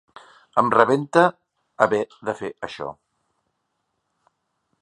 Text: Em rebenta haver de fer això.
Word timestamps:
Em 0.61 0.71
rebenta 0.75 1.25
haver 1.87 2.01
de 2.31 2.35
fer 2.41 2.51
això. 2.69 2.89